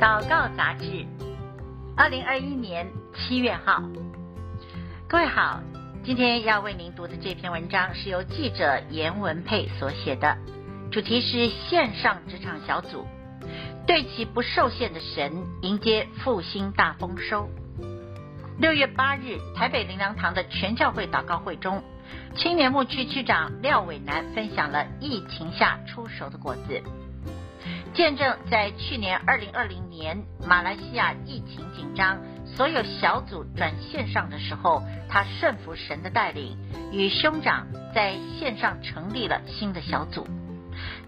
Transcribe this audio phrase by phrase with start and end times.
[0.00, 1.04] 祷告杂志，
[1.96, 2.86] 二零二一年
[3.16, 3.82] 七月号。
[5.08, 5.60] 各位好，
[6.04, 10.38] 今天要为您读的这篇文章是由记者严文佩所写的，
[10.92, 13.08] 主题是线上职场小组
[13.88, 15.32] 对其不受限的神
[15.62, 17.48] 迎接复兴大丰收。
[18.60, 21.82] 六月八日，台北灵粮堂的全教会祷告会中，
[22.36, 26.80] 青年牧区区长廖伟南分享了疫情下出熟的果子。
[27.98, 36.56] 见证在去年二零二零年马来西亚疫情紧张，所有小组转线上的时候，他顺服神的带领，
[36.92, 40.28] 与兄长在线上成立了新的小组。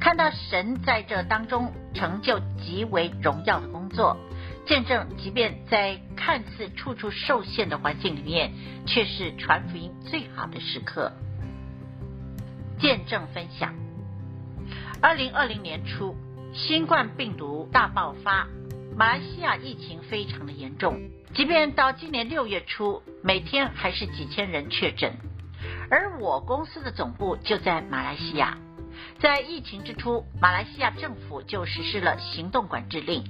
[0.00, 4.16] 看到神在这当中成就极为荣耀的工作，
[4.64, 8.50] 见证即便在看似处处受限的环境里面，
[8.86, 11.12] 却是传福音最好的时刻。
[12.80, 13.74] 见证分享，
[15.02, 16.16] 二零二零年初。
[16.58, 18.48] 新冠病毒大爆发，
[18.96, 21.00] 马来西亚疫情非常的严重。
[21.32, 25.14] 即便到今年六月初，每天还是几千人确诊。
[25.88, 28.58] 而我公司的总部就在马来西亚。
[29.20, 33.22] 在疫情之初，马来西亚政府就实施了行动管制令。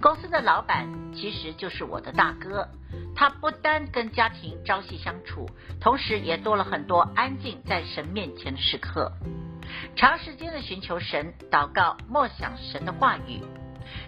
[0.00, 2.68] 公司的老板其实就是我的大哥，
[3.14, 5.48] 他不单跟家庭朝夕相处，
[5.80, 9.12] 同时也多了很多安静在神面前的时刻。
[9.96, 13.40] 长时间的寻求神、祷告、默想神的话语。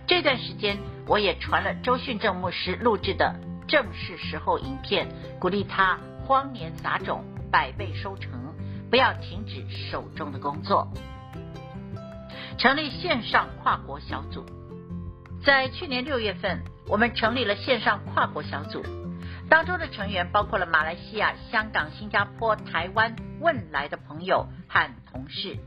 [0.07, 3.35] 这段时间，我也传了周训正牧师录制的
[3.67, 5.09] 《正是时候》影片，
[5.41, 8.33] 鼓励他荒年撒种，百倍收成，
[8.91, 10.89] 不要停止手中的工作。
[12.57, 14.47] 成立线上跨国小组，
[15.45, 18.83] 在去年六月份，我们成立了线上跨国小组，
[19.49, 23.15] 当中的成员包括了马来西亚、香港、新加坡、台湾。
[23.41, 25.59] 问来的朋友和同事，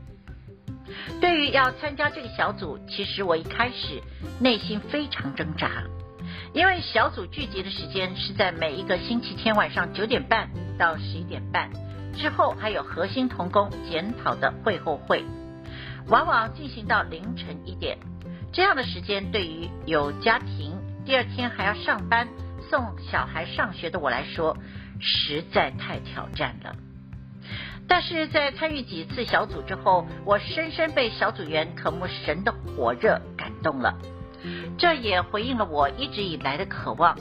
[1.20, 4.02] 对于要参加这个小组，其实我一开始
[4.40, 5.84] 内心非常挣扎，
[6.52, 11.70] 因为小组聚集的时间是在每一个星期天晚上九点半到十一点半，
[12.16, 15.24] 之后还有核心同工检讨的会后会，
[16.08, 17.96] 往往进行到凌晨一点。
[18.52, 22.26] 这样的时间对于有家庭、第二天还要上班、
[22.70, 24.56] 送小孩上学的我来说，
[25.00, 26.76] 实在太挑战了。
[27.86, 33.94] 但是在参与几次小组之后，我深深被小组员渴慕神的火热感动了。
[34.76, 37.16] 这也回应了我一直以来的渴望。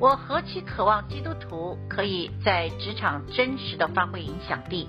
[0.00, 4.88] 我何其渴望基督徒可以在职场真实的发挥影响力。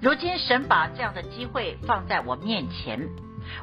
[0.00, 3.08] 如今神把这样的机会放在我面前，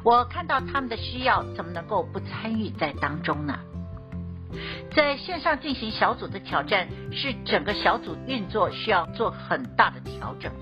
[0.02, 3.58] 我看到他们的需要，怎么能够不参与在当中呢？
[4.94, 10.52] 在线上进行小组的挑战，是整个小组运作需要做很大的调整。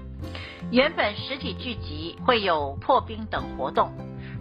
[0.70, 3.92] 原本实体聚集会有破冰等活动，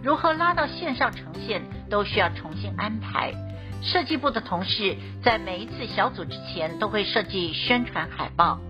[0.02, 3.32] 如何拉到线上呈现，都需要重新安排。
[3.80, 8.60] 设计部的同事在每一次小组之前都会设计宣传海报，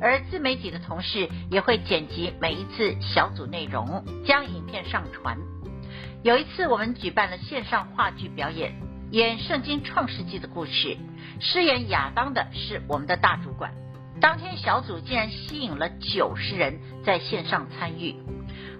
[0.00, 5.38] 而自媒体的同事也会剪辑每一次小组内容，将影片上传。
[6.22, 8.74] 有一次我们举办了线上话剧表演，
[9.12, 10.96] 演圣经创世纪的故事，
[11.40, 13.72] 饰演亚当的是我们的大主管。
[14.20, 18.16] 当天小组竟然吸引了九十人在线上参与，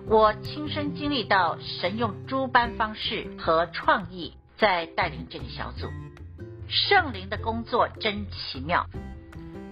[0.08, 5.88] 我亲身经历到神用诸般方式和创意在带领这个小组，
[6.68, 8.86] 圣灵的工作真奇妙，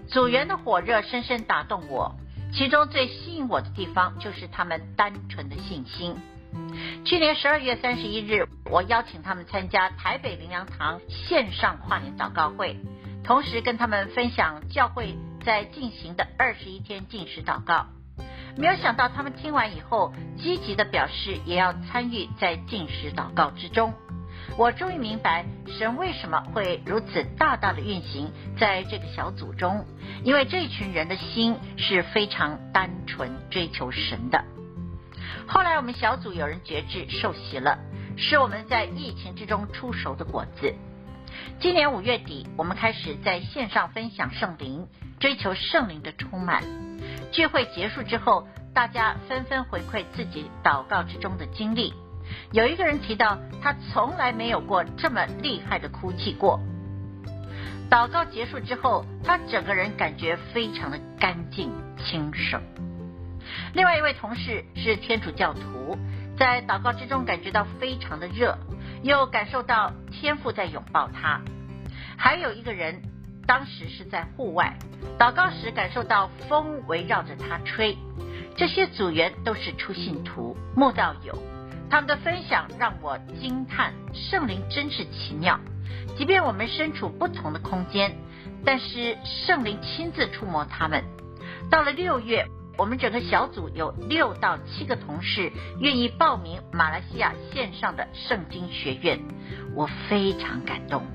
[0.07, 2.15] 组员的火热深深打动我。
[2.53, 6.15] 其中最吸引我的地方就是他们单纯的信心。
[7.05, 12.77] 去年十二月三十一日，我邀请他们参加台北灵粮堂线上跨年祷告会，
[13.23, 15.17] 同时跟他们分享教会。
[15.45, 17.89] 在进行的二十一天禁食祷告，
[18.57, 23.93] 没有想到他们听完以后，积极的表示也要参与在禁食祷告之中。
[24.57, 29.85] 我终于明白神为什么会如此大大的运行在这个小组中，
[30.23, 34.43] 因为这群人的心是非常单纯追求神的。
[35.47, 37.79] 后来我们小组有人觉志受洗了，
[38.17, 40.75] 是我们在疫情之中出熟的果子。
[41.61, 44.87] 今年五月底，我们开始在线上分享圣灵，
[45.19, 46.63] 追求圣灵的充满。
[47.33, 51.93] 聚会结束之后，大家纷纷回馈自己祷告之中的经历。
[52.53, 56.61] 有一个人提到，他从来没有过这么厉害的哭泣过。
[57.91, 62.63] 祷告结束之后，他整个人感觉非常的干净清爽。
[63.73, 65.99] 另外一位同事是天主教徒，
[66.39, 68.59] 在祷告之中感觉到非常的热。
[69.03, 71.43] 又感受到天父在拥抱他，
[72.17, 73.03] 还有一个人
[73.47, 74.79] 当时是在户外
[75.19, 77.99] 祷告时，感受到风围绕着他吹。
[78.57, 81.39] 这些组员都是出信徒、慕道友，
[81.91, 85.61] 他们的分享让我惊叹，圣灵真是奇妙。
[86.17, 88.17] 即便我们身处不同的空间，
[88.65, 91.05] 但是圣灵亲自触摸他们。
[91.71, 99.21] 到了六月，我们整个小组有六到七个同事愿意报名马来西亚线上的圣经学院，
[99.75, 101.07] 我非常感动。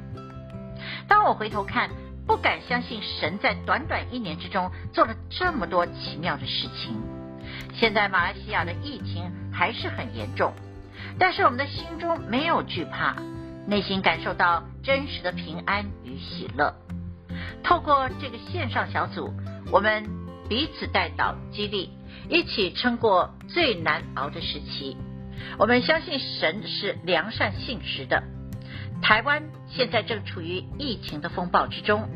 [1.10, 1.90] 当我回头看，
[2.26, 7.02] 不敢相信神在短短一年之中做了这么多奇妙的事情。
[7.74, 10.54] 现在马来西亚的疫情还是很严重，
[11.18, 13.18] 但是我们的心中没有惧怕，
[13.68, 16.74] 内心感受到真实的平安与喜乐。
[17.64, 19.34] 透过这个线上小组，
[19.72, 20.19] 我们。
[20.50, 21.92] 彼此带导激励，
[22.28, 24.98] 一起撑过最难熬的时期。
[25.60, 28.24] 我们相信神是良善信实的。
[29.02, 32.10] 台湾现在正处于疫情的风暴之中，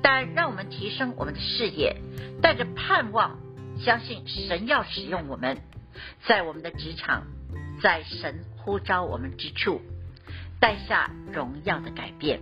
[0.00, 1.96] 但让我们提升我们的视野，
[2.40, 3.38] 带着盼望，
[3.78, 5.58] 相信神要使用我们，
[6.26, 7.26] 在我们的职场，
[7.82, 9.82] 在神呼召我们之处，
[10.60, 12.40] 带下荣耀的改变。